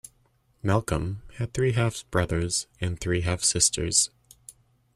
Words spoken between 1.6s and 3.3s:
half-brothers and three